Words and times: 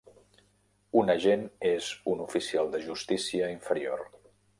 Un 1.01 1.11
agent 1.13 1.43
és 1.71 1.89
un 2.13 2.23
oficial 2.25 2.71
de 2.77 2.81
justícia 2.87 3.51
inferior 3.57 4.03